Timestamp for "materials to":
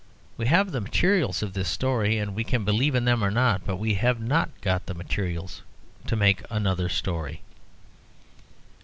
4.95-6.15